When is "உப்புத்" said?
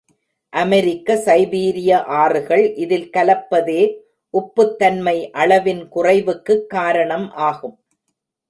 4.33-4.75